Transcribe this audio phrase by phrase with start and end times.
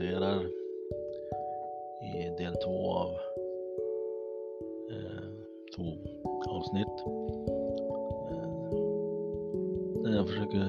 [0.00, 0.46] annonserar
[2.02, 3.10] i del två av
[4.90, 5.28] eh,
[5.76, 5.84] två
[6.50, 7.04] avsnitt.
[8.30, 8.48] Eh,
[10.02, 10.60] där jag försöker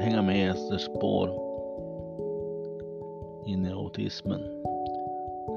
[0.00, 1.28] hänga med Esters spår
[3.46, 4.40] in i autismen.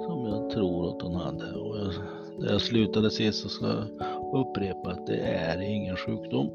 [0.07, 1.59] Som jag tror att hon hade.
[1.59, 1.93] Och jag,
[2.39, 3.87] där jag slutade sist så ska jag
[4.33, 6.47] upprepa att det är ingen sjukdom.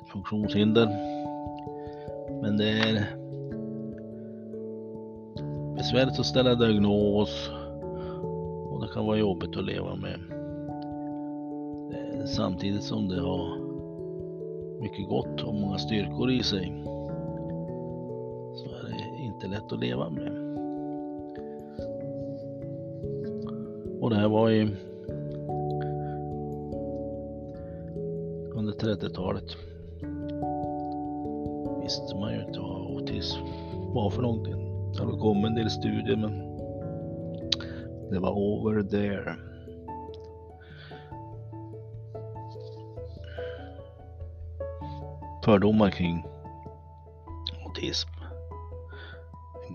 [0.00, 0.86] Ett funktionshinder.
[2.42, 3.25] Men det är
[5.86, 7.50] besvärligt att ställa diagnos
[8.70, 10.20] och det kan vara jobbigt att leva med.
[11.92, 13.58] Eh, samtidigt som det har
[14.80, 16.82] mycket gott och många styrkor i sig
[18.54, 20.32] så är det inte lätt att leva med.
[24.00, 24.76] Och det här var i
[28.54, 29.56] under 30-talet.
[31.82, 33.40] Visste man ju inte vad autism
[33.94, 34.55] var för någonting.
[34.96, 36.56] Det har kommit en del studier men
[38.10, 39.36] det var over there.
[45.44, 46.24] Fördomar kring
[47.64, 48.08] autism.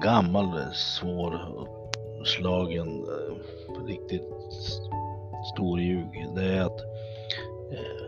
[0.01, 1.39] Gammal, svår,
[2.25, 4.27] slagen, eh, riktigt
[5.53, 6.27] stor ljug.
[6.35, 6.81] Det är att
[7.71, 8.05] eh,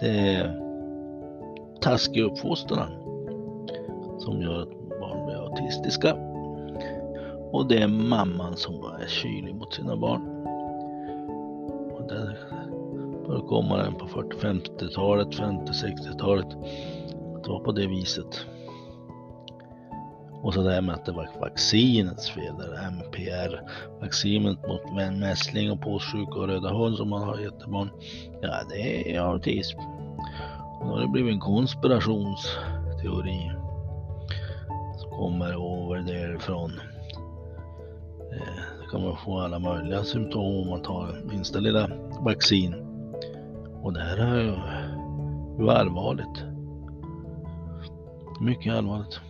[0.00, 0.60] det är
[1.80, 2.90] taskig uppfostran
[4.18, 4.73] som gör att
[5.74, 6.14] autistiska.
[7.52, 10.22] Och det är mamman som är kylig mot sina barn.
[11.92, 12.36] Och det
[13.26, 16.46] förekommer den på 40-50-talet, 50-60-talet.
[17.44, 18.46] Det var på det viset.
[20.42, 23.60] Och så det här med att det var vaccinets fel, det MPR,
[24.00, 27.90] vaccinet mot mässling och påssjuka och röda hund som man har gett till barn.
[28.42, 29.78] Ja, det är autism.
[30.80, 33.63] Och då har det blivit en konspirationsteori
[35.16, 36.70] kommer över därifrån.
[38.32, 42.74] Eh, då kan man få alla möjliga symptom om man tar minsta lilla vaccin.
[43.82, 44.42] Och det här är
[45.58, 46.44] ju allvarligt.
[48.40, 49.20] Mycket allvarligt.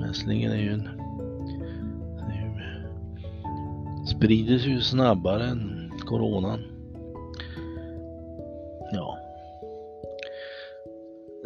[0.00, 0.88] Mässlingen är ju en...
[2.18, 2.86] Är ju,
[4.06, 6.75] sprider sig ju snabbare än coronan.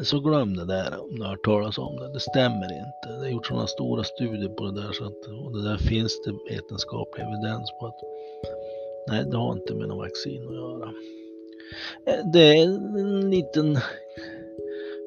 [0.03, 2.13] Så glöm det där om du har hört talas om det.
[2.13, 3.09] Det stämmer inte.
[3.09, 6.23] Det har gjorts sådana stora studier på det där så att och det där finns
[6.25, 8.01] det vetenskaplig evidens på att
[9.09, 10.93] nej, det har inte med någon vaccin att göra.
[12.07, 13.79] Eh, det är en liten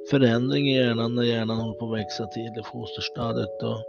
[0.10, 3.84] förändring i hjärnan när hjärnan håller på att växa till i fosterstadiet och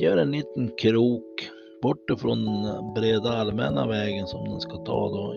[0.00, 1.50] gör en liten krok
[1.82, 5.34] bort ifrån den breda allmänna vägen som den ska ta då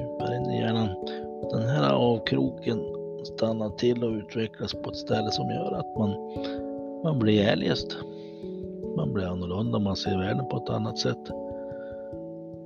[0.00, 0.88] djupare in i hjärnan.
[1.50, 6.10] Den här avkroken stannar till och utvecklas på ett ställe som gör att man,
[7.04, 7.96] man blir eljest.
[8.96, 11.30] Man blir annorlunda, man ser världen på ett annat sätt.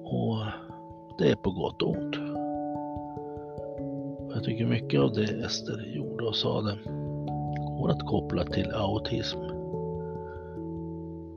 [0.04, 0.38] Och
[1.18, 2.16] det är på gott och ont.
[4.34, 6.78] Jag tycker mycket av det Ester gjorde och sa det
[7.78, 9.38] går att koppla till autism.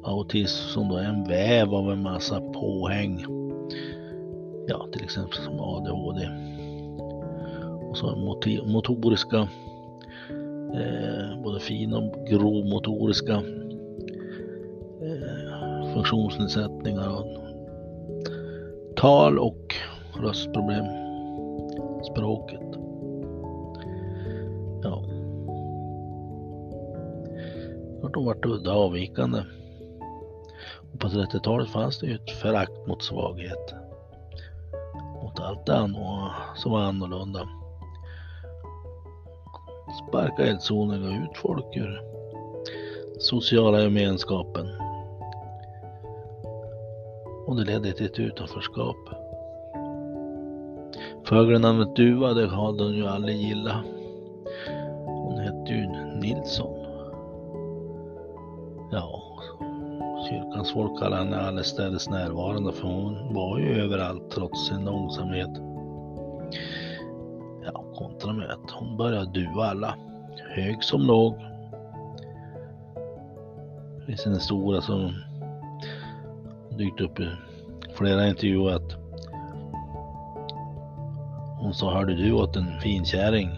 [0.04, 3.25] Autism som då är en väv av en massa påhäng.
[4.68, 6.55] Ja, till exempel som ADHD.
[7.95, 8.16] Och så
[8.66, 9.38] motoriska,
[10.73, 13.33] eh, både fin och grovmotoriska
[15.01, 17.19] eh, funktionsnedsättningar.
[17.19, 17.25] Och
[18.95, 19.75] tal och
[20.22, 20.85] röstproblem.
[22.03, 22.61] Språket.
[28.13, 29.44] de vart udda avvikande.
[30.94, 33.73] Och på 30-talet fanns det ju ett förakt mot svaghet.
[35.23, 35.94] Mot allt det
[36.56, 37.47] som var annorlunda.
[40.25, 42.02] Sparka gav ut folk ur
[43.19, 44.68] sociala gemenskapen.
[47.48, 48.95] Och det ledde till ett utanförskap.
[51.25, 53.86] Fågelnamnet duva, det hade hon ju aldrig gillat.
[55.06, 55.88] Hon hette ju
[56.22, 56.86] Nilsson.
[58.92, 59.22] Ja,
[60.30, 65.51] kyrkans folk kallade henne allestädes närvarande för hon var ju överallt trots sin långsamhet.
[67.66, 69.95] Ja, kontra med att hon började duva alla,
[70.40, 71.36] hög som låg.
[74.00, 75.14] Det finns en historia som
[76.78, 77.28] dykt upp i
[77.98, 78.96] flera intervjuer att
[81.60, 83.50] hon sa, hörde du åt en finkärring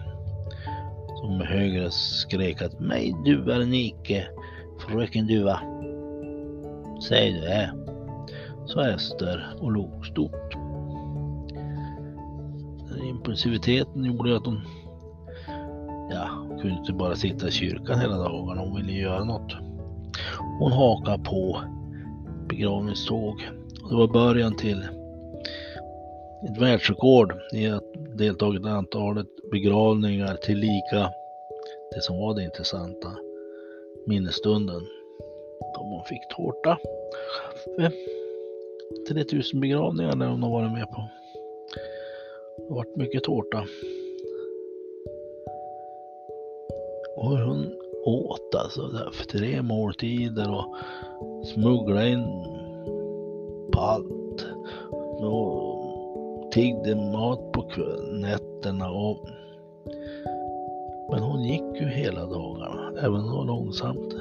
[1.15, 4.27] som med högre skrek att mig duar Nike
[4.79, 5.59] Fröken Duva.
[7.07, 7.71] Säg det.
[8.65, 10.55] Sa Ester och log stort.
[13.03, 14.61] Impulsiviteten gjorde att hon,
[16.61, 19.53] kunde inte bara sitta i kyrkan hela dagarna, hon ville göra något.
[20.59, 21.61] Hon hakade på
[22.49, 23.41] begravningståg
[23.89, 24.87] det var början till
[26.49, 27.83] ett världsrekord i att
[28.17, 31.11] deltagit i antalet begravningar till lika
[31.95, 33.09] det som var det intressanta
[34.07, 34.81] minnesstunden
[35.75, 36.77] då hon fick tårta.
[39.09, 41.09] 3000 begravningar när hon har varit med på.
[42.57, 43.65] Det har varit mycket tårta.
[47.17, 47.73] Och hon
[48.05, 48.81] åt alltså
[49.11, 50.75] för tre måltider och
[51.45, 52.25] smugglade in
[53.73, 54.45] på allt.
[55.19, 57.65] Och tiggde mat på
[58.11, 59.27] nätterna och
[61.09, 64.15] men hon gick ju hela dagarna, även om det var långsamt.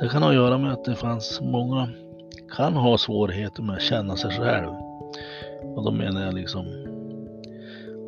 [0.00, 1.88] Det kan ha att göra med att det fanns många
[2.56, 4.68] kan ha svårigheter med att känna sig själv.
[5.76, 6.81] Och då menar jag liksom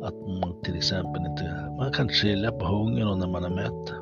[0.05, 3.93] att man till exempel inte, man kan skilja på hunger och när man är mätt.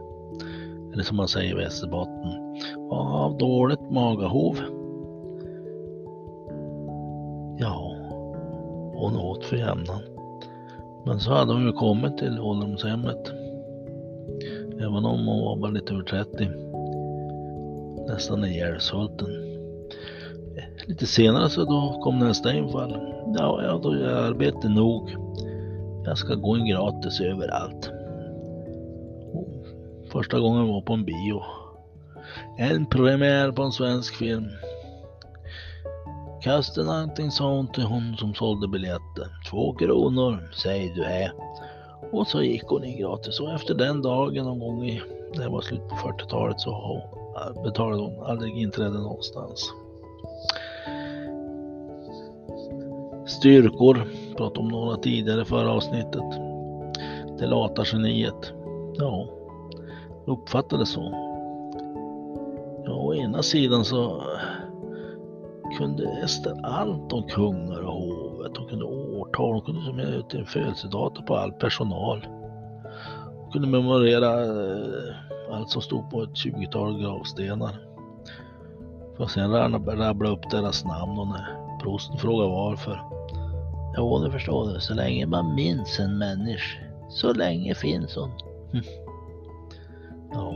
[0.94, 2.57] Eller som man säger i Västerbotten,
[2.91, 4.57] av dåligt magahov.
[7.57, 7.95] Ja,
[8.94, 10.01] hon åt för jämnan.
[11.05, 13.31] Men så hade hon ju kommit till ålderdomshemmet.
[14.79, 16.50] Även om hon var bara lite över 30.
[18.07, 19.27] Nästan ihjälsvulten.
[20.85, 22.97] Lite senare så då kom nästa infall.
[23.38, 25.09] Ja, ja, då är arbete nog.
[26.05, 27.91] Jag ska gå in gratis överallt.
[29.33, 29.65] Oh,
[30.11, 31.41] första gången var på en bio.
[32.57, 34.50] En premiär på en svensk film.
[36.44, 39.29] Kasten någonting sa hon till hon som sålde biljetten.
[39.50, 41.31] Två kronor, säger du är.
[42.11, 45.01] Och så gick hon in gratis och efter den dagen någon gång i,
[45.33, 47.01] det var slut på 40-talet så
[47.63, 49.73] betalade hon aldrig inträde någonstans.
[53.25, 56.24] Styrkor, pratade om några tidigare förra avsnittet.
[57.40, 58.54] Det lata geniet.
[58.94, 59.28] Ja,
[60.25, 61.02] uppfattades så.
[62.86, 68.58] Ja, å ena sidan så eh, kunde Ester allt om kungar och hovet.
[68.58, 72.28] Hon kunde årtal, hon kunde summera ut en födelsedatum på all personal.
[73.38, 75.16] Hon kunde memorera eh,
[75.52, 77.72] allt som stod på ett 20-tal gravstenar.
[79.18, 83.12] För att sen rabbla upp deras namn och när prosten frågade varför.
[83.98, 84.80] Jo, det förstår du.
[84.80, 86.80] Så länge man minns en människa,
[87.10, 88.31] så länge finns hon.
[90.36, 90.54] Ja.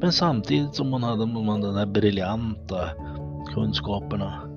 [0.00, 2.90] Men samtidigt som hon hade de där briljanta
[3.54, 4.48] kunskaperna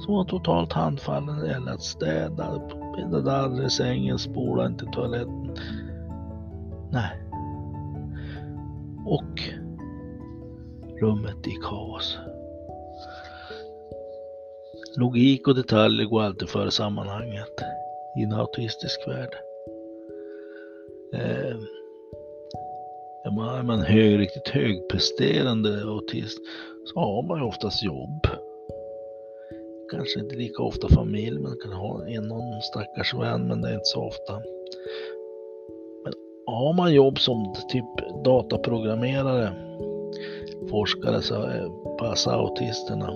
[0.00, 2.60] så var hon totalt handfallen när det gällde att städa,
[2.96, 5.56] bäddade aldrig sängen, spola inte toaletten.
[6.90, 7.22] Nej.
[9.04, 9.42] Och
[11.00, 12.18] rummet i kaos.
[14.98, 17.60] Logik och detaljer går alltid före sammanhanget
[18.18, 19.36] i en autistisk värld.
[21.14, 21.56] Eh,
[23.24, 26.38] är man hög, riktigt högpresterande autist
[26.84, 28.26] så har man ju oftast jobb.
[29.90, 33.74] Kanske inte lika ofta familj, man kan ha en någon stackars vän, men det är
[33.74, 34.32] inte så ofta.
[36.04, 36.12] Men
[36.46, 39.52] har man jobb som typ dataprogrammerare,
[40.70, 41.36] forskare, så
[41.98, 43.14] passar autisterna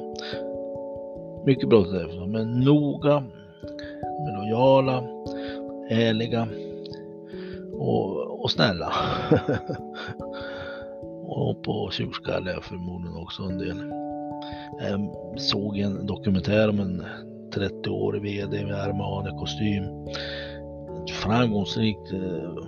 [1.45, 2.27] mycket bra till det.
[2.27, 3.25] Men noga,
[4.29, 5.05] är lojala,
[5.91, 6.49] ärliga
[7.73, 8.93] och, och snälla.
[11.27, 13.93] och på tjurskalle förmodligen också en del.
[14.81, 17.05] Jag såg en dokumentär om en
[17.55, 19.85] 30-årig VD med Armani-kostym.
[21.05, 22.65] Ett framgångsrikt eh,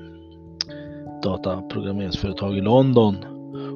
[1.22, 3.16] dataprogrammeringsföretag i London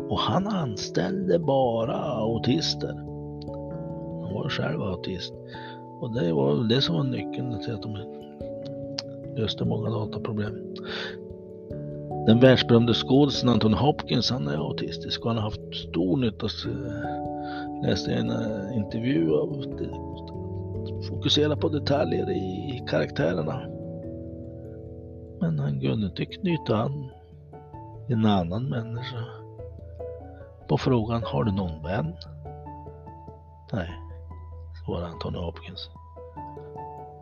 [0.08, 3.05] och han anställde bara autister.
[4.46, 5.34] Var själv autist
[6.00, 7.98] och det var det som var nyckeln till att de
[9.36, 10.74] löste många dataproblem.
[12.26, 16.46] Den världsberömde skådisen Anton Hopkins, han är autistisk och han har haft stor nytta,
[17.82, 19.62] läste en eh, intervju av
[21.08, 23.60] fokusera på detaljer i karaktärerna.
[25.40, 27.10] Men han kunde inte knyta an
[28.08, 29.24] en annan människa.
[30.68, 32.14] På frågan, har du någon vän?
[33.72, 34.05] Nej,
[34.86, 35.90] var Anthony Hopkins.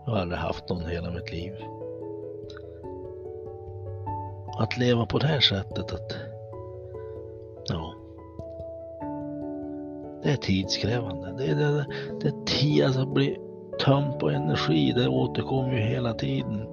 [0.05, 1.53] Jag har aldrig haft någon hela mitt liv
[4.59, 6.17] att leva på det här sättet att
[7.69, 7.95] ja,
[10.23, 11.35] det är tidskrävande.
[11.39, 11.87] Det är, det,
[12.21, 13.39] det är tid, alltså att bli
[13.85, 16.67] tömd på energi, det återkommer ju hela tiden.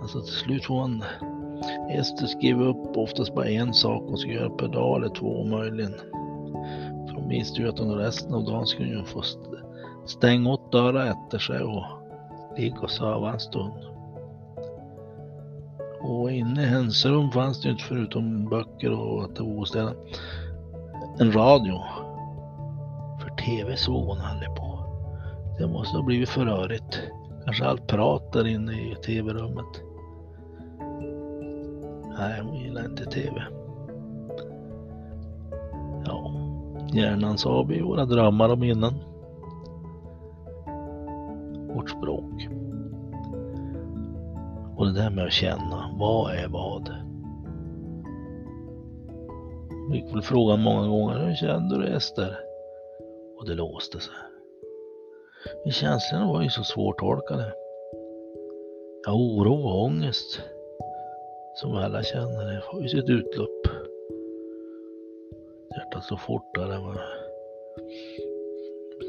[0.00, 1.04] Alltså till slut får man
[1.90, 5.92] Ester skriver upp oftast bara en sak hon ska göra per dag eller två möjligen.
[7.08, 9.22] För hon visste ju att under resten av dagen skulle hon få
[10.10, 11.84] stänga åt dörrar efter sig och
[12.56, 13.84] ligga och sova en stund.
[16.00, 19.58] Och inne i hennes rum fanns det ju inte förutom böcker och att det var
[19.58, 19.96] ostädat
[21.18, 21.78] en radio.
[23.20, 24.78] För tv såg hon aldrig på.
[25.58, 27.02] Det måste ha blivit för rörigt.
[27.44, 29.82] Kanske allt prat där inne i tv-rummet.
[32.18, 33.42] Nej, hon gillar inte tv.
[36.06, 36.32] Ja,
[36.92, 38.94] hjärnan sa vi våra drömmar och minnen.
[41.98, 42.48] Språk.
[44.76, 46.90] Och det där med att känna, vad är vad?
[49.92, 52.38] Fick väl frågan många gånger, hur kände du Ester?
[53.38, 54.14] Och det låste sig.
[55.64, 57.52] Men känslorna var ju så svårtolkade.
[59.06, 60.40] Ja, oro och ångest,
[61.54, 63.66] som alla känner, det får ju sitt utlopp.
[65.76, 66.98] Hjärtat slår fortare, man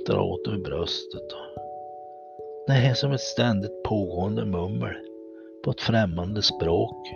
[0.07, 1.33] drar åt över bröstet.
[2.69, 4.93] Det är som ett ständigt pågående mummel
[5.63, 7.07] på ett främmande språk.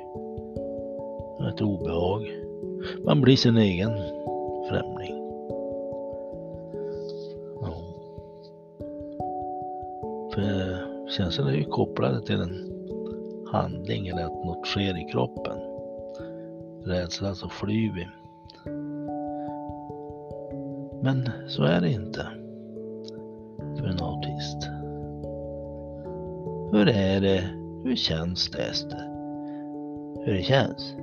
[1.49, 2.31] Ett obehag.
[3.05, 3.91] Man blir sin egen
[4.69, 5.15] främling.
[7.61, 7.73] Ja.
[10.33, 10.77] För
[11.09, 12.71] känslan är ju kopplade till en
[13.51, 15.57] handling eller att något sker i kroppen.
[16.85, 18.07] Rädsla så flyr vi.
[21.01, 22.42] Men så är det inte
[26.83, 27.43] Hur är det?
[27.83, 29.09] Hur känns det Ester?
[30.25, 30.95] Hur det känns?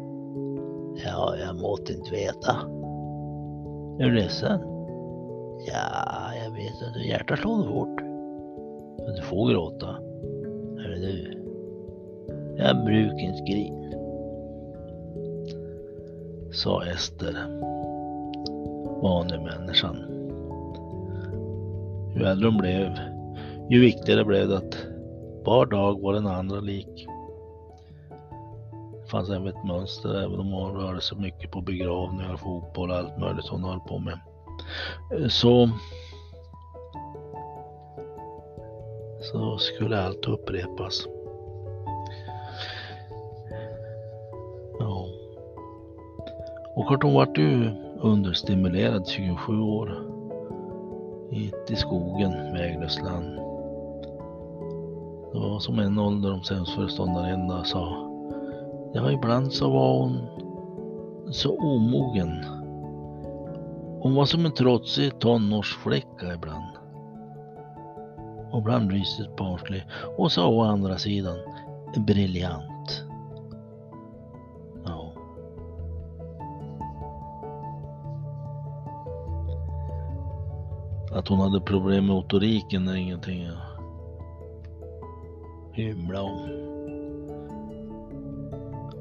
[1.07, 2.57] Ja, jag måste inte veta.
[3.99, 4.61] Är du ledsen?
[5.67, 7.09] Ja, jag vet inte.
[7.09, 8.01] Hjärtat slår fort.
[8.99, 9.87] Men du får gråta.
[10.77, 11.43] Hörru du.
[12.57, 13.93] Jag brukar inte grina.
[16.53, 17.35] Sa Ester.
[19.03, 19.97] Vanemänniskan.
[22.17, 22.99] Ju äldre hon blev,
[23.71, 24.89] ju viktigare blev det att
[25.50, 27.07] var dag var den andra lik.
[29.02, 32.97] Det fanns även ett mönster, även om hon rörde sig mycket på begravningar, fotboll och
[32.97, 34.21] allt möjligt hon höll på med.
[35.30, 35.71] Så
[39.21, 41.07] så skulle allt upprepas.
[44.78, 45.07] Ja.
[46.76, 50.07] Och klart hon vart ju understimulerad 27 år.
[51.30, 53.50] Hit i skogen, väglöst land.
[55.40, 58.11] Det var som en ålderdomshemsföreståndarinna sa.
[58.94, 60.26] Ja, ibland så var hon
[61.32, 62.44] så omogen.
[64.00, 66.75] Hon var som en trotsig tonårsflicka ibland.
[68.52, 69.85] Och ibland rysligt barnslig.
[70.16, 71.37] Och så å andra sidan
[72.06, 73.04] briljant.
[74.85, 75.12] Ja.
[81.12, 83.70] Att hon hade problem med motoriken är ingenting jag
[85.73, 86.49] hymla om.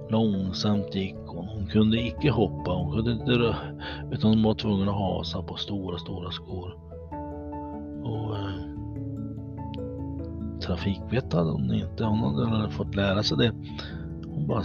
[0.10, 1.48] Långsamt gick hon.
[1.48, 2.72] Hon kunde icke hoppa.
[2.72, 3.56] Hon kunde inte röra.
[4.12, 6.78] Utan hon var tvungen att hasa på stora, stora skor.
[8.04, 8.52] Och eh,
[10.62, 12.04] trafikvett hade hon inte.
[12.04, 13.52] Hon hade fått lära sig det.
[14.26, 14.64] Hon bara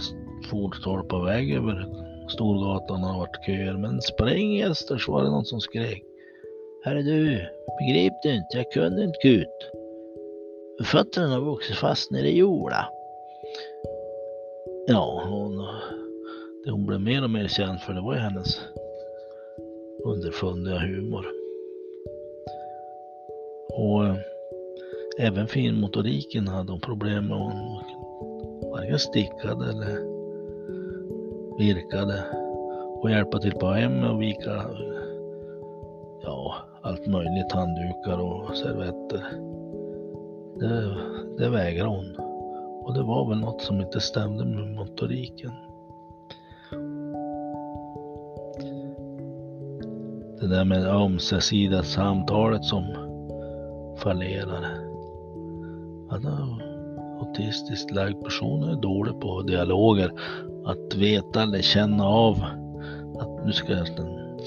[0.49, 3.77] for stolpa väg över Storgatan och varit köer.
[3.77, 6.03] Men spräng Esters var det någon som skrek.
[6.85, 7.47] Herre du,
[7.79, 8.57] begrep du inte?
[8.57, 9.84] Jag kunde inte gå ut.
[10.83, 12.83] Fötterna har vuxit fast nere i jorden.
[14.87, 15.57] Ja, hon,
[16.65, 18.59] det hon blev mer och mer känd för det var ju hennes
[20.03, 21.25] underfundiga humor.
[23.69, 24.15] Och eh,
[25.19, 27.37] även finmotoriken hade hon problem med.
[27.37, 30.15] Hon varken stickade eller
[31.57, 32.23] virkade
[33.01, 34.65] och hjälpa till på hemmet och vika
[36.23, 39.54] ja, allt möjligt, handdukar och servetter.
[40.59, 40.95] Det,
[41.37, 42.15] det vägrade hon.
[42.83, 45.51] Och det var väl något som inte stämde med motoriken.
[50.39, 52.83] Det där med ömsesidiga samtalet som
[53.97, 54.67] fallerade.
[56.09, 56.59] Alla
[57.19, 60.11] autistiskt lagd person är dålig på dialoger.
[60.65, 62.37] Att veta eller känna av
[63.19, 64.39] att nu ska den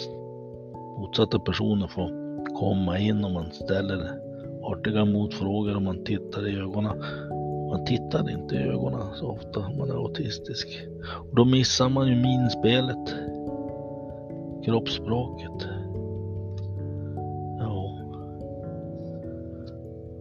[0.98, 2.10] motsatta personen få
[2.58, 4.27] komma in om man ställer
[4.68, 6.98] artiga motfrågor och man tittar i ögonen.
[7.70, 10.68] Man tittar inte i ögonen så ofta om man är autistisk.
[11.30, 13.14] Och då missar man ju minspelet.
[14.64, 15.68] Kroppsspråket.
[17.58, 17.98] Ja.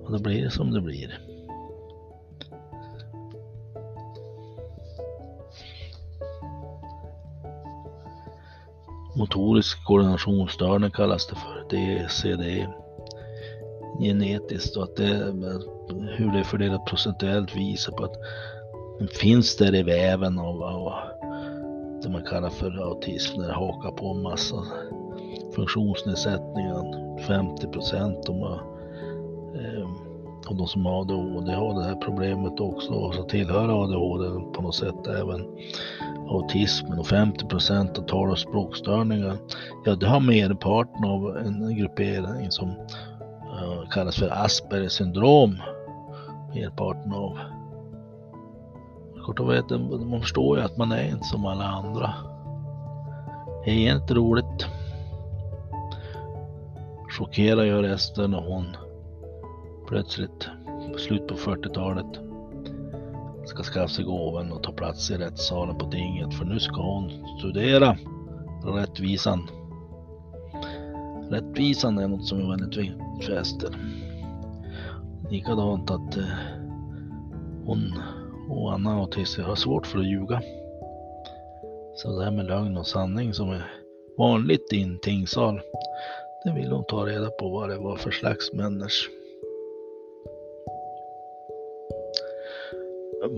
[0.04, 1.20] Och då blir det som det blir.
[9.16, 11.66] Motorisk koordinationsstörning kallas det för.
[11.70, 12.68] DCD.
[14.00, 15.34] Genetiskt och att det,
[16.18, 18.16] hur det är fördelat procentuellt visar på att
[19.00, 20.94] Den finns där i väven av, av
[22.04, 24.56] det man kallar för autism, när det hakar på en massa
[25.56, 27.08] funktionsnedsättningar.
[27.28, 28.60] 50 procent av,
[29.56, 29.88] eh,
[30.48, 34.62] av de som har ADHD har det här problemet också och så tillhör ADHD på
[34.62, 35.46] något sätt även
[36.30, 39.38] autismen och 50 procent av tal och språkstörningar.
[39.86, 42.74] Ja, det har merparten av en gruppering som
[43.58, 45.62] Eh, kallas för Aspergers syndrom.
[46.54, 47.40] Merparten av.
[49.26, 49.70] Kort och vet,
[50.10, 52.14] man förstår ju att man är inte som alla andra.
[53.66, 54.68] Det är inte roligt.
[57.10, 58.66] Chockerar ju resten när hon
[59.88, 60.48] plötsligt,
[60.98, 62.20] slut på 40-talet,
[63.46, 67.12] ska skaffa sig gåvan och ta plats i rättssalen på tinget för nu ska hon
[67.40, 67.98] studera
[68.66, 69.50] rättvisan.
[71.30, 73.70] Rättvisan är något som är väldigt viktigt för Ester.
[75.30, 76.24] Likadant att eh,
[77.66, 77.94] hon
[78.50, 80.42] och Anna autister har svårt för att ljuga.
[81.96, 83.72] Så det här med lögn och sanning som är
[84.18, 85.62] vanligt i en tingsal,
[86.44, 89.10] det vill hon ta reda på vad det var för slags människa.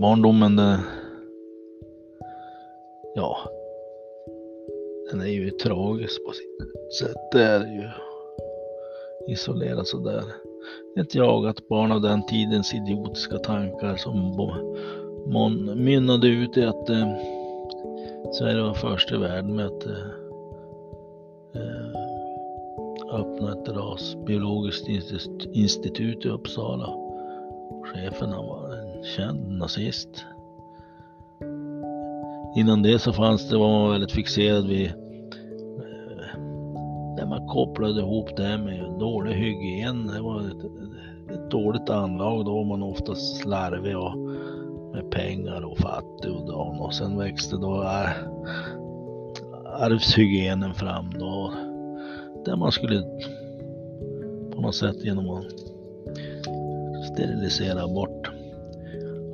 [0.00, 0.80] barndomen, det,
[3.14, 3.38] ja,
[5.10, 7.16] den är ju tragisk på sitt sätt.
[7.32, 7.88] Det är ju
[9.32, 10.24] isolerad sådär.
[11.00, 14.36] Ett jagat barn av den tidens idiotiska tankar som
[15.76, 17.14] mynnade ut i att eh,
[18.32, 19.92] Sverige var först i världen med att eh,
[21.54, 22.00] eh
[23.12, 24.88] öppna ett rasbiologiskt
[25.52, 26.88] institut i Uppsala.
[27.84, 30.24] Chefen han var en känd nazist.
[32.56, 34.92] Innan det så fanns det, var man väldigt fixerad vid
[37.50, 40.06] kopplade ihop det med dålig hygien.
[40.06, 40.64] Det var ett,
[41.30, 42.44] ett dåligt anlag.
[42.44, 44.18] Då var man ofta slarvig och
[44.94, 46.80] med pengar och fattig och, dan.
[46.80, 48.10] och sen växte då äh,
[49.82, 51.52] arvshygienen fram då.
[52.44, 53.02] Där man skulle
[54.54, 55.44] på något sätt genom att
[57.12, 58.30] sterilisera bort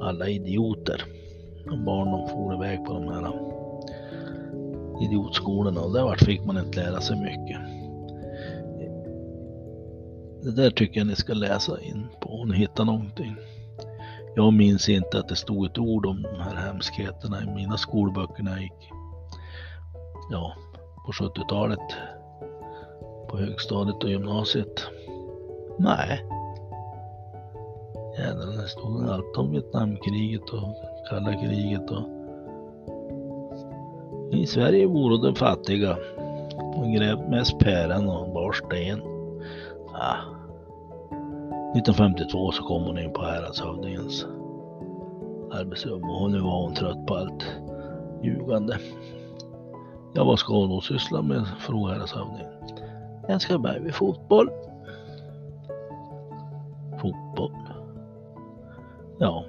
[0.00, 1.04] alla idioter.
[1.70, 3.32] Och barnen for iväg på de här
[5.02, 7.65] idiotskolorna och där fick man inte lära sig mycket.
[10.46, 13.36] Det där tycker jag ni ska läsa in på om ni hittar någonting.
[14.36, 18.42] Jag minns inte att det stod ett ord om de här hemskheterna i mina skolböcker
[18.42, 18.90] när jag gick
[20.30, 20.56] ja,
[21.06, 21.78] på 70-talet
[23.28, 24.86] på högstadiet och gymnasiet.
[25.78, 26.24] Nej,
[28.18, 30.76] Jädrar, det stod allt om Vietnamkriget och
[31.10, 32.08] kalla kriget och
[34.32, 35.96] i Sverige vore de fattiga
[36.76, 39.00] och grävt mest päron och bar sten.
[39.94, 40.35] Ah,
[41.76, 44.26] 1952 så kom hon in på häradshövdingens
[45.52, 47.46] arbetsrum och nu var hon trött på allt
[48.22, 48.78] ljugande.
[50.14, 51.46] Ja, vad ska hon då syssla med?
[51.58, 52.50] frågade häradshövdingen.
[53.28, 54.50] Jag ska börja med fotboll.
[57.00, 57.52] Fotboll?
[59.18, 59.44] Ja.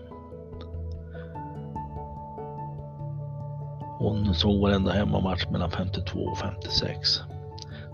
[4.00, 7.20] Hon såg varenda hemmamatch mellan 52 och 56.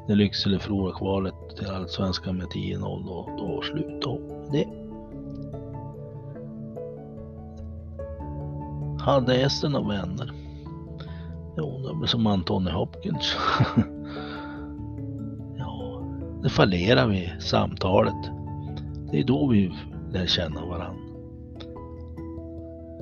[0.07, 4.67] När Lycksele förlorade kvalet till Allsvenskan med 10-0 då, då slutade hon det.
[9.03, 10.31] Hade Ester några vänner?
[11.57, 13.35] Jo, det är som Anthony Hopkins.
[15.57, 16.03] ja,
[16.43, 18.31] det fallerar vi samtalet.
[19.11, 19.73] Det är då vi
[20.11, 21.03] lär känna varandra.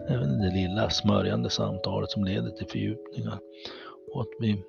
[0.09, 3.39] Även det lilla smörjande samtalet som leder till fördjupningar.
[4.13, 4.63] Och att vi,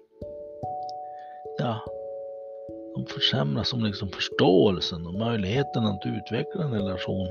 [1.58, 1.80] ja,
[3.06, 7.28] försämras som liksom förståelsen och möjligheten att utveckla en relation.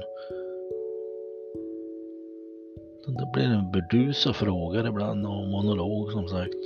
[3.07, 6.57] Det blir en burdusa frågor ibland och monolog som sagt.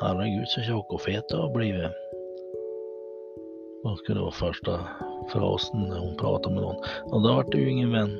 [0.00, 1.92] Herregud så tjock och fet du har blivit.
[3.82, 4.80] Vad skulle vara första
[5.32, 6.76] frasen när hon pratar med någon?
[7.04, 8.18] Och då vart det ju ingen vän.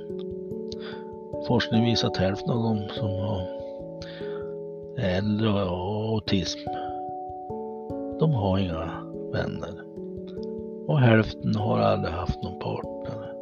[1.46, 3.58] Forskning visar att hälften av de som har
[4.98, 6.58] äldre och autism,
[8.20, 9.84] de har inga vänner.
[10.86, 13.32] Och hälften har aldrig haft någon partner.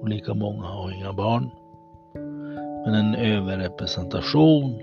[0.00, 1.50] Och lika många har inga barn.
[2.84, 4.74] Men en överrepresentation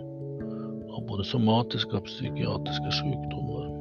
[0.92, 3.78] av både somatiska och psykiatriska sjukdomar.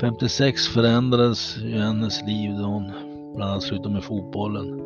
[0.00, 2.92] 56 förändrades i hennes liv då hon
[3.36, 4.78] bland annat slutade med fotbollen.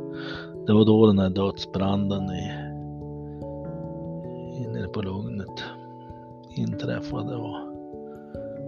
[0.66, 2.50] Det var då den här dödsbranden i,
[4.72, 5.64] nere på Lugnet
[6.56, 7.36] inträffade.
[7.36, 7.73] Och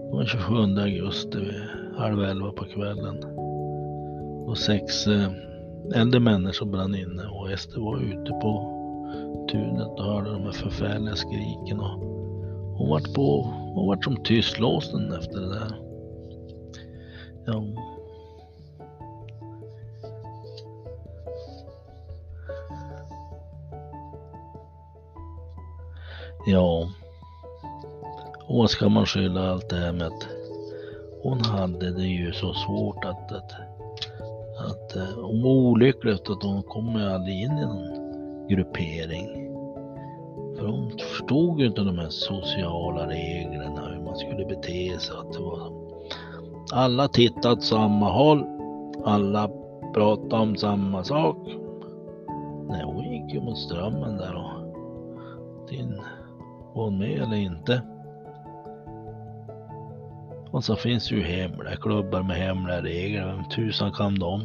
[0.07, 1.61] det var den 27 augusti vid
[1.97, 3.23] halv elva på kvällen.
[4.47, 5.31] Och sex eh,
[5.95, 8.73] äldre människor brann inne och Ester var ute på
[9.51, 11.99] tunet och hörde de här förfärliga skriken och
[12.77, 13.41] hon vart på,
[13.75, 15.75] hon vart som tystlåsten efter det där.
[17.45, 17.63] Ja.
[26.45, 26.89] Ja.
[28.47, 30.27] Och vad ska man skylla allt det här med att
[31.23, 33.51] hon hade det ju så svårt att, att,
[34.71, 39.47] att eh, hon var olycklig att hon kom aldrig in i någon gruppering.
[40.57, 45.17] För hon förstod ju inte de här sociala reglerna, hur man skulle bete sig.
[45.17, 45.71] Att det var
[46.73, 48.43] alla tittade åt samma håll,
[49.05, 49.49] alla
[49.93, 51.37] pratade om samma sak.
[52.69, 54.67] Nej, hon gick ju mot strömmen där och
[55.69, 56.01] din,
[56.73, 57.81] var hon med eller inte?
[60.57, 63.25] Och så finns det ju hemliga klubbar med hemliga regler.
[63.25, 64.41] Vem tusan kan dem?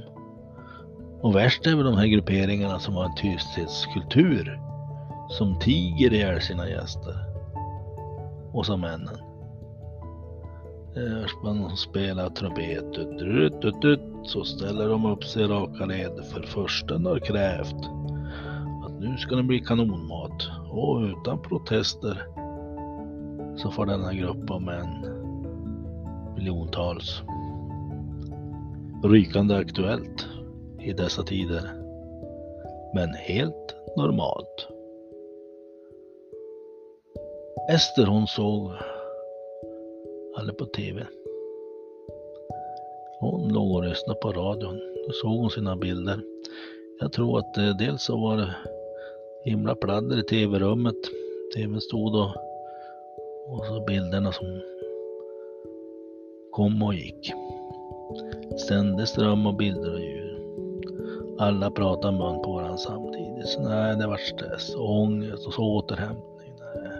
[1.20, 4.60] Och värst är väl de här grupperingarna som har en tysthetskultur.
[5.28, 7.14] Som tiger ihjäl sina gäster.
[8.52, 9.18] Och så männen.
[10.94, 12.98] Det hörs man som spelar trumpet.
[13.20, 17.84] Ut, ut, ut, så ställer de upp sig i raka led för försten har krävt
[18.84, 20.48] att nu ska det bli kanonmat.
[20.70, 22.26] Och utan protester
[23.56, 25.11] så får denna grupp av män
[26.42, 27.22] miljontals.
[29.04, 30.26] Rykande aktuellt
[30.80, 31.70] i dessa tider.
[32.94, 34.68] Men helt normalt.
[37.70, 38.72] Ester hon såg
[40.36, 41.06] aldrig på TV.
[43.20, 44.80] Hon låg och lyssnade på radion.
[45.06, 46.20] Då såg hon sina bilder.
[47.00, 48.54] Jag tror att eh, dels så var det
[49.44, 50.96] himla pladder i TV-rummet.
[51.56, 52.30] TVn stod och,
[53.48, 54.71] och så bilderna som
[56.52, 57.32] kom och gick.
[58.58, 60.38] Ständig ström av bilder och ljud.
[61.38, 63.48] Alla pratade mun på varandra samtidigt.
[63.48, 66.52] Så nej, det var stress, och ångest och så återhämtning.
[66.60, 66.92] Nej.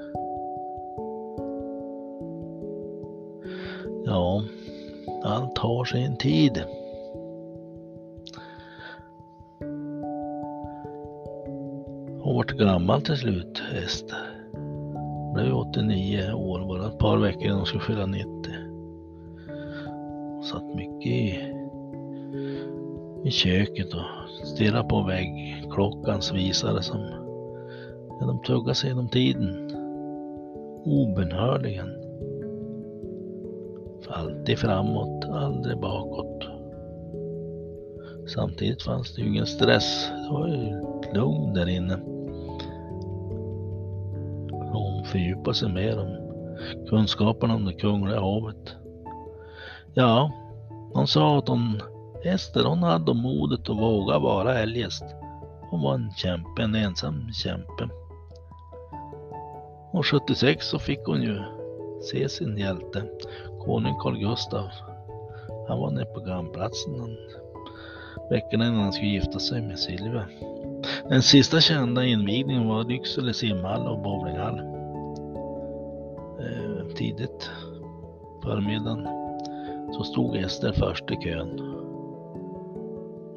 [4.06, 4.42] Ja,
[5.24, 6.64] allt har sin tid.
[12.22, 14.28] Hon vart gammal till slut, Ester.
[15.34, 18.41] Blev 89 år, bara ett par veckor innan hon skulle fylla 90
[20.52, 21.54] satt mycket i,
[23.24, 27.00] i köket och stirrade på väggklockans visare som
[28.20, 29.70] ja, de tuggade sig genom tiden.
[30.84, 31.88] Obenhörligen.
[34.08, 36.44] Alltid framåt, aldrig bakåt.
[38.34, 40.10] Samtidigt fanns det ju ingen stress.
[40.10, 40.80] Det var ju
[41.14, 41.98] lugn där inne.
[44.72, 46.16] Hon fördjupade sig mer om
[46.88, 48.76] kunskaperna om det kungliga havet.
[49.94, 50.32] Ja,
[50.94, 51.80] hon sa att hon,
[52.24, 55.04] Ester, hon hade modet att våga vara eljest.
[55.70, 57.88] Hon var en kämpe, en ensam kämpe.
[59.92, 61.42] Och 76 så fick hon ju
[62.02, 63.04] se sin hjälte,
[63.64, 64.72] konung Carl Gustaf.
[65.68, 67.16] Han var nere på grannplatsen
[68.30, 70.26] veckorna innan han skulle gifta sig med Silvia.
[71.08, 74.58] Den sista kända invigningen var Lycksele simhall och bowlinghall.
[76.40, 77.50] Eh, tidigt
[78.42, 79.21] förmiddagen
[79.92, 81.58] så stod Ester först i kön.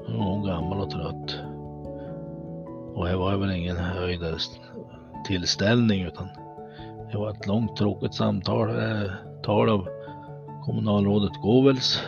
[0.08, 1.40] Hon var gammal och trött.
[2.96, 4.38] Och här var väl ingen höjdare
[5.26, 6.28] tillställning utan
[7.12, 9.12] det var ett långt tråkigt samtal, eh,
[9.44, 9.88] tal av
[10.66, 12.04] kommunalrådet Govels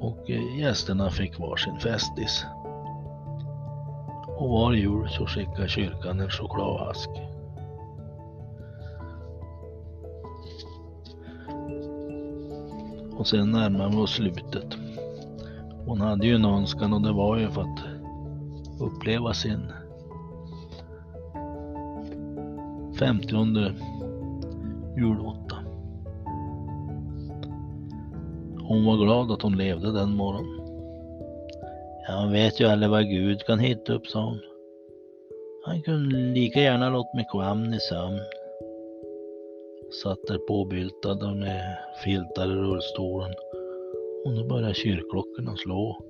[0.00, 2.46] och eh, gästerna fick varsin festis.
[4.38, 7.10] Och var jul så skickade kyrkan en chokladask.
[13.26, 14.76] Och sen närmar vi oss slutet.
[15.86, 17.80] Hon hade ju en önskan och det var ju för att
[18.80, 19.72] uppleva sin
[22.98, 23.26] 50
[24.96, 25.56] julotta.
[28.68, 30.66] Hon var glad att hon levde den morgonen.
[32.08, 34.40] Jag vet ju aldrig vad Gud kan hitta upp, sa hon.
[35.66, 38.20] Han kunde lika gärna låta mig komma i sömn.
[39.90, 43.34] Satt där påbyltad med filtar i rullstolen.
[44.24, 46.00] Och nu började kyrkklockorna slå.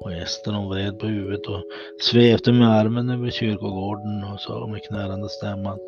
[0.00, 1.62] Och Ester hon vred på huvudet och
[2.00, 5.78] svepte med armen över kyrkogården och sa med knärande stämman.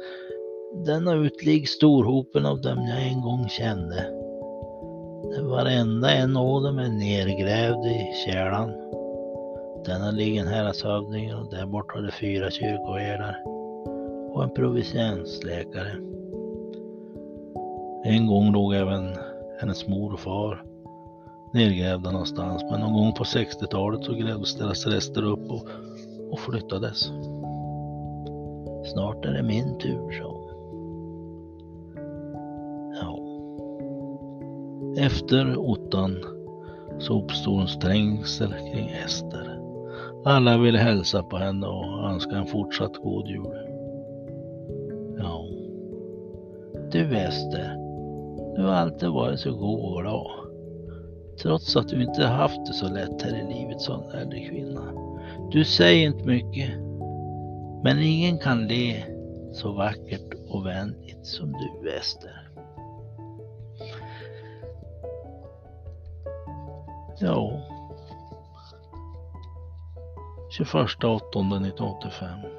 [0.86, 4.12] Denna utligg storhopen av dem jag en gång kände.
[5.42, 8.72] Varenda en av dem är nergrävd i kärlan.
[9.86, 13.36] Denna ligger en häradshövdingen och där borta har det fyra kyrkoherdar
[14.34, 16.15] och en provisionsläkare.
[18.08, 19.14] En gång låg även
[19.60, 20.62] hennes mor och far
[21.52, 25.68] nergrävda någonstans, men någon gång på 60-talet så grävdes deras rester upp och,
[26.30, 27.12] och flyttades.
[28.92, 30.46] Snart är det min tur, sa hon.
[33.00, 33.18] Ja.
[35.04, 36.16] Efter ottan
[36.98, 39.60] så uppstod en trängsel kring Ester.
[40.24, 43.56] Alla ville hälsa på henne och önska en fortsatt god jul.
[45.18, 45.44] Ja.
[46.92, 47.85] Du Ester,
[48.56, 50.30] du har alltid varit så god och glad.
[51.42, 54.92] Trots att du inte haft det så lätt här i livet som äldre kvinna.
[55.50, 56.70] Du säger inte mycket,
[57.84, 59.04] men ingen kan le
[59.52, 62.50] så vackert och vänligt som du Ester.
[67.20, 67.62] Ja.
[70.58, 72.56] 21.8.1985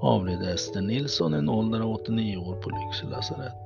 [0.00, 3.65] avled Ester Nilsson i en ålder av 89 år på Lycksele lasarett.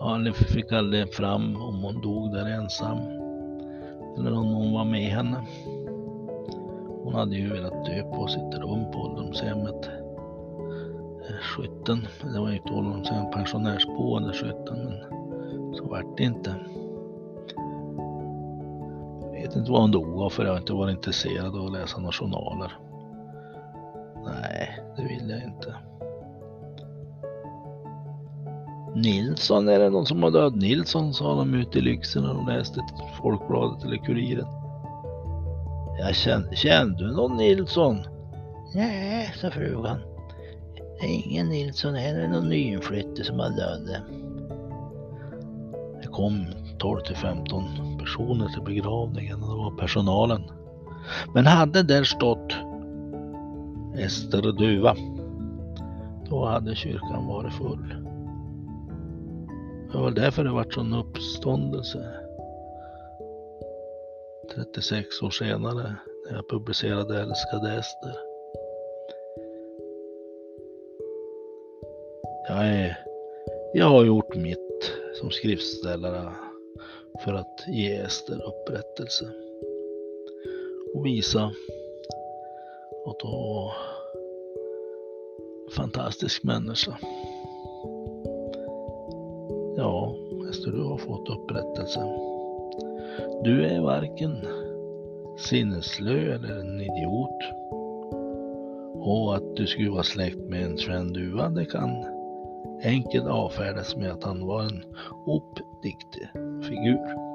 [0.00, 2.98] Han fick aldrig fram om hon dog där ensam
[4.18, 5.46] eller om någon var med henne.
[7.04, 9.90] Hon hade ju velat dö på sitt rum på ålderdomshemmet
[11.28, 12.06] eh, Skytten.
[12.34, 16.54] Det var ju inte ålderdomshem, pensionärsboende Skytten, men så vart det inte.
[19.22, 21.72] Jag vet inte vad hon dog av för jag har inte varit intresserad av att
[21.72, 22.72] läsa några journaler.
[24.24, 25.74] Nej, det vill jag inte.
[29.02, 30.56] Nilsson, är det någon som har dött?
[30.56, 31.14] Nilsson?
[31.14, 32.84] sa de ute i Lycksele när de läste
[33.22, 34.46] Folkbladet eller Kuriren.
[35.98, 37.98] Jag kände, kände du någon Nilsson?
[38.74, 39.98] Nej, sa frugan.
[41.00, 44.02] Det är ingen Nilsson, det är någon nyinflyttad som har dött.
[46.02, 46.46] Det kom
[46.78, 47.64] 12 till 15
[47.98, 50.42] personer till begravningen och det var personalen.
[51.34, 52.52] Men hade där stått
[53.98, 54.96] Ester och Duva,
[56.30, 57.94] då hade kyrkan varit full.
[59.92, 62.14] Det var därför det vart sån uppståndelse.
[64.54, 65.94] 36 år senare
[66.26, 68.16] när jag publicerade Älskade Ester.
[72.48, 72.98] Jag, är,
[73.74, 76.32] jag har gjort mitt som skriftställare
[77.24, 79.24] för att ge Ester upprättelse
[80.94, 81.52] och visa
[83.06, 83.72] att hon var
[85.66, 86.98] en fantastisk människa.
[89.78, 90.14] Ja,
[90.50, 92.00] Ester, du har fått upprättelse.
[93.44, 94.36] Du är varken
[95.38, 97.42] sinneslö eller en idiot.
[98.94, 102.04] Och att du skulle vara släkt med en Sven Duva, det kan
[102.84, 104.82] enkelt avfärdas med att han var en
[105.26, 106.28] uppdiktig
[106.62, 107.28] figur.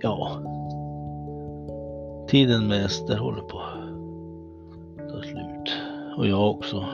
[0.00, 0.40] Ja,
[2.28, 5.76] tiden med Ester håller på att ta slut.
[6.18, 6.84] Och jag också.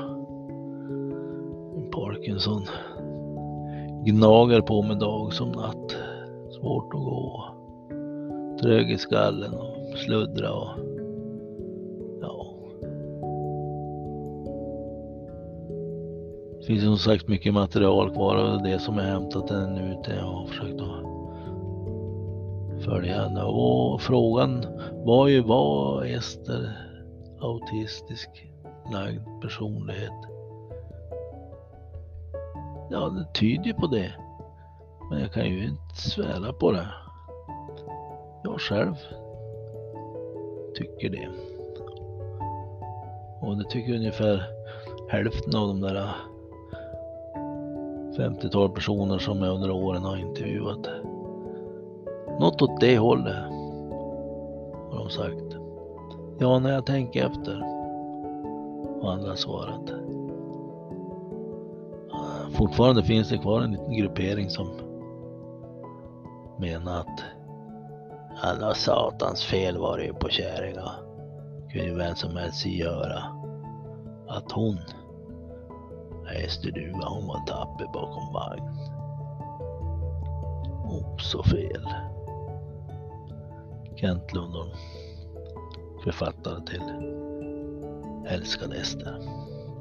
[2.10, 2.62] Parkinson
[4.04, 5.96] gnager på mig dag som natt.
[6.50, 7.44] Svårt att gå.
[8.60, 10.68] Trög i skallen och sluddra och
[12.20, 12.54] ja.
[16.58, 20.14] Det finns som sagt mycket material kvar och det som jag hämtat ännu ute.
[20.14, 21.04] Jag har försökt att
[22.84, 24.64] följa henne och frågan
[25.04, 26.76] var ju var Ester
[27.40, 28.30] autistisk
[28.92, 30.29] lagd personlighet?
[32.92, 34.12] Ja, det tyder ju på det.
[35.10, 36.88] Men jag kan ju inte svära på det.
[38.42, 38.94] Jag själv
[40.74, 41.28] tycker det.
[43.40, 44.42] Och det tycker ungefär
[45.08, 46.14] hälften av de där äh,
[48.18, 50.88] 50-tal personer som jag under åren har intervjuat.
[52.40, 53.36] Något åt det hållet
[54.90, 55.56] har de sagt.
[56.38, 57.60] Ja, när jag tänker efter
[59.02, 59.99] har andra svarat
[62.60, 64.68] fortfarande finns det kvar en liten gruppering som
[66.58, 67.24] menar att
[68.42, 70.90] alla satans fel var det ju på kärringa.
[71.72, 73.22] Kunde ju vem som helst göra.
[74.28, 74.78] Att hon,
[76.26, 78.78] hästduva, hon var tapper bakom vagn.
[80.84, 81.86] Oh, så fel.
[83.96, 84.70] Kent Lundholm,
[86.04, 86.82] författare till
[88.26, 89.22] Älskade Ester.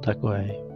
[0.02, 0.69] Tack och hej.